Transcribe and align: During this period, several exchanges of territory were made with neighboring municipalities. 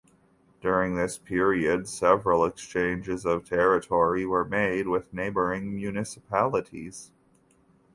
During 0.61 0.95
this 0.95 1.19
period, 1.19 1.87
several 1.87 2.43
exchanges 2.43 3.23
of 3.23 3.45
territory 3.45 4.25
were 4.25 4.43
made 4.45 4.87
with 4.87 5.13
neighboring 5.13 5.75
municipalities. 5.75 7.11